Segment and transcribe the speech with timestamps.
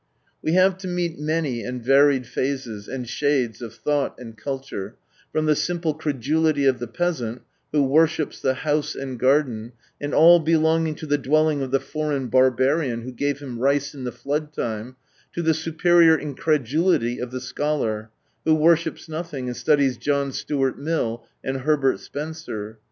[0.41, 4.95] We have to meet many and varied phases, and shades, of thought, and culture,
[5.31, 10.39] from the simple credulity of the peasant, who" worships" the house and garden, and all
[10.39, 14.51] belonging to the dwelling of the "foreign barbarian" who gave him rice in the flood
[14.53, 14.95] time,
[15.33, 18.09] to the superior incredulity of the scholar,
[18.43, 22.79] who worships nothing, and studies John Stuart Mill and Herbert Spencer.